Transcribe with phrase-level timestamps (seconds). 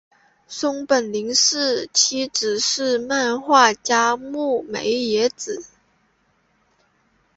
[0.47, 5.63] 松本零士妻子是漫画家牧美也子。